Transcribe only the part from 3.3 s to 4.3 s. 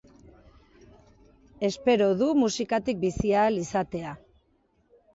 ahal izatea.